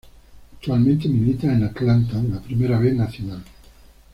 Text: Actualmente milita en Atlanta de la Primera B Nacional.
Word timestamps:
Actualmente 0.53 1.07
milita 1.07 1.45
en 1.53 1.63
Atlanta 1.63 2.17
de 2.19 2.29
la 2.29 2.39
Primera 2.41 2.79
B 2.79 2.91
Nacional. 2.93 3.43